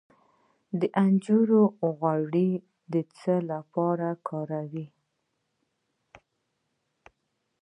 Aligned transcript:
د 0.79 0.81
زنجبیل 0.95 1.51
غوړي 1.97 2.49
د 2.93 2.95
څه 3.17 3.33
لپاره 3.51 4.07
وکاروم؟ 4.17 4.87